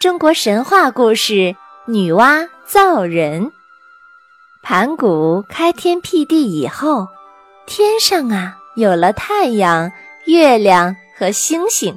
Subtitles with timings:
[0.00, 1.54] 中国神话故事：
[1.84, 3.52] 女娲造人。
[4.62, 7.06] 盘古开天辟地以后，
[7.66, 9.92] 天上啊有了太阳、
[10.24, 11.94] 月亮和星星，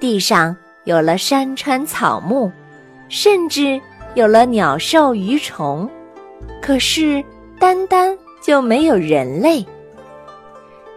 [0.00, 2.50] 地上有了山川草木，
[3.08, 3.80] 甚至
[4.14, 5.88] 有了鸟兽鱼虫。
[6.60, 7.24] 可是，
[7.60, 9.64] 单单就没有人类。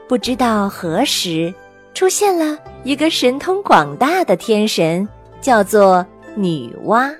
[0.07, 1.54] 不知道何时，
[1.93, 5.07] 出现了一个神通广大的天神，
[5.39, 6.04] 叫做。
[6.36, 7.13] 女娲，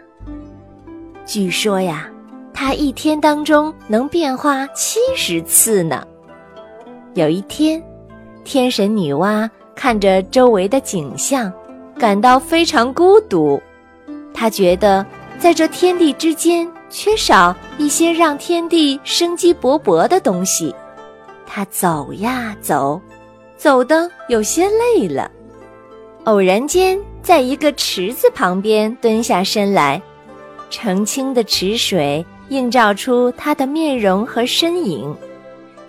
[1.25, 2.10] 据说呀，
[2.54, 6.04] 她一天当中能变化七十次呢。
[7.14, 7.82] 有一天，
[8.43, 11.54] 天神女娲看着周围的景象，
[11.97, 13.61] 感到非常孤独。
[14.33, 15.05] 她觉得
[15.38, 20.74] 在这天地之间缺少一些让天地生机勃勃的东西。
[21.46, 23.00] 她走呀走，
[23.57, 25.30] 走的有些累了，
[26.24, 27.00] 偶然间。
[27.23, 30.00] 在一个池子旁边蹲下身来，
[30.69, 35.15] 澄清的池水映照出他的面容和身影。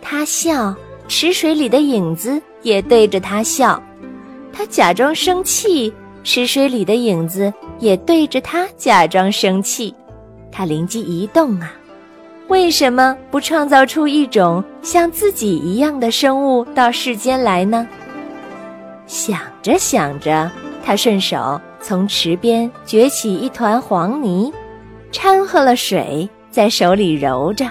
[0.00, 0.72] 他笑，
[1.08, 3.82] 池水里的影子也对着他笑；
[4.52, 9.92] 他假装生气，池水里的影子也对着他假装生气。
[10.52, 11.74] 他灵机一动啊，
[12.46, 17.88] 为什么不创造出一种像自己一样的生物到世间来呢？
[19.08, 20.48] 想着想着。
[20.84, 24.52] 他顺手从池边掘起一团黄泥，
[25.10, 27.64] 掺和了水，在手里揉着，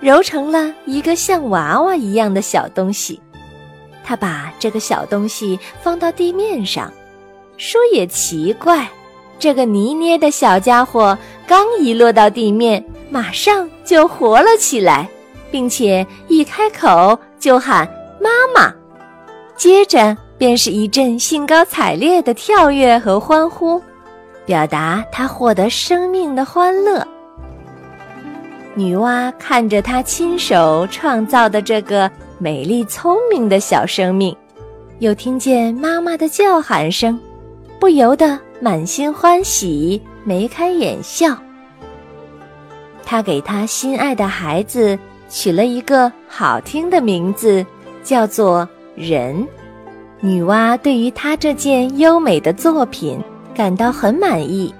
[0.00, 3.20] 揉成了一个像娃娃一样的小东西。
[4.02, 6.92] 他把这个小东西放到地面上，
[7.56, 8.88] 说也奇怪，
[9.38, 15.08] 这个泥捏的小家伙刚一落到地面，马上就活了起来，
[15.52, 17.86] 并且一开口就喊
[18.20, 18.74] 妈妈，
[19.56, 20.16] 接着。
[20.38, 23.80] 便是一阵兴高采烈的跳跃和欢呼，
[24.44, 27.06] 表达他获得生命的欢乐。
[28.74, 34.34] 女娲看着她亲手创造的这个美丽聪明的小生命，
[34.98, 37.20] 又听见妈妈的叫喊声，
[37.78, 41.36] 不由得满心欢喜，眉开眼笑。
[43.04, 44.98] 她给她心爱的孩子
[45.28, 47.64] 取了一个好听的名字，
[48.02, 49.46] 叫做人。
[50.24, 53.20] 女娲对于她这件优美的作品
[53.52, 54.72] 感到很满意，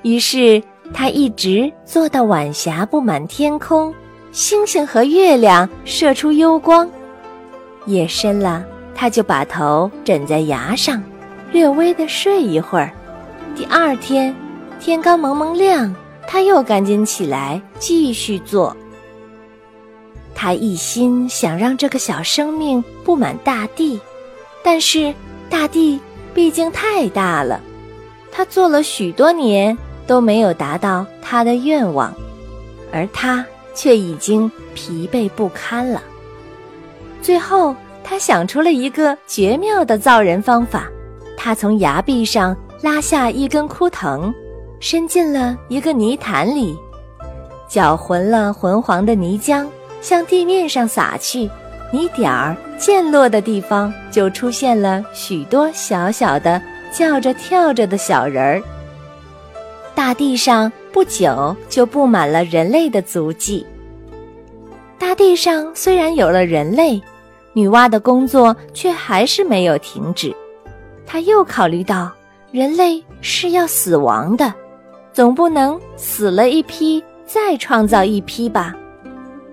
[0.00, 0.62] 于是
[0.94, 3.94] 她一直做到晚霞布满天空，
[4.32, 6.88] 星星和月亮射出幽光。
[7.84, 11.02] 夜深了，她就把头枕在崖上，
[11.52, 12.90] 略微的睡一会儿。
[13.54, 14.34] 第二天，
[14.80, 15.94] 天刚蒙蒙亮，
[16.26, 18.74] 她又赶紧起来继续做。
[20.34, 24.00] 她一心想让这个小生命布满大地。
[24.62, 25.14] 但是
[25.48, 26.00] 大地
[26.34, 27.60] 毕竟太大了，
[28.30, 29.76] 他做了许多年
[30.06, 32.14] 都没有达到他的愿望，
[32.92, 36.02] 而他却已经疲惫不堪了。
[37.22, 37.74] 最后，
[38.04, 40.88] 他想出了一个绝妙的造人方法。
[41.36, 44.32] 他从崖壁上拉下一根枯藤，
[44.80, 46.76] 伸进了一个泥潭里，
[47.68, 49.66] 搅浑了浑黄的泥浆，
[50.00, 51.48] 向地面上洒去。
[51.90, 56.60] 泥点儿溅落的地方，就出现了许多小小的
[56.92, 58.62] 叫着跳着的小人儿。
[59.94, 63.66] 大地上不久就布满了人类的足迹。
[64.98, 67.00] 大地上虽然有了人类，
[67.52, 70.34] 女娲的工作却还是没有停止。
[71.06, 72.12] 她又考虑到，
[72.52, 74.52] 人类是要死亡的，
[75.12, 78.74] 总不能死了一批再创造一批吧。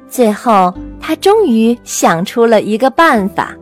[0.09, 0.73] 最后，
[1.07, 3.55] 他终于想出了一个办法，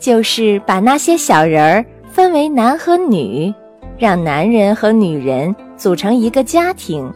[0.00, 3.54] 就是把那些小人儿分为男和女，
[3.96, 7.08] 让男人和女人组成一个家庭，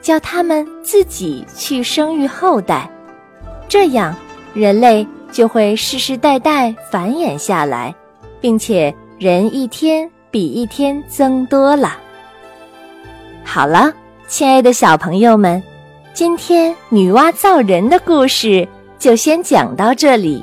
[0.00, 2.88] 叫他们自己去生育后代，
[3.66, 4.14] 这样
[4.54, 7.92] 人类就会世世代代繁衍下来，
[8.40, 11.96] 并且人一天比一天增多了。
[13.42, 13.92] 好了，
[14.28, 15.60] 亲爱的小朋友们。
[16.14, 18.66] 今天女娲造人的故事
[18.98, 20.42] 就先讲到这里。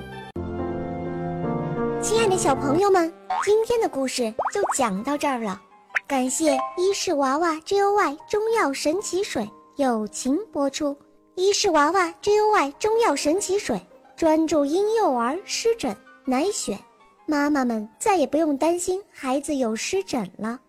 [1.99, 3.11] 亲爱的小朋友们，
[3.43, 5.59] 今天的故事就讲到这儿了。
[6.05, 10.95] 感谢伊氏娃娃 Joy 中药神奇水友情播出。
[11.35, 13.81] 伊氏娃娃 Joy 中药神奇水
[14.15, 15.95] 专注婴幼儿湿疹，
[16.25, 16.77] 奶癣，
[17.25, 20.59] 妈妈们再也不用担心孩子有湿疹了。